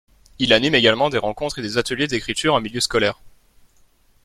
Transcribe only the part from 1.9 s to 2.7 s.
d'écriture en